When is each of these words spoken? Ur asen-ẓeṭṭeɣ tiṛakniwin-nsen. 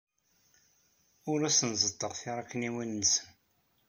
Ur 1.31 1.39
asen-ẓeṭṭeɣ 1.49 2.11
tiṛakniwin-nsen. 2.19 3.27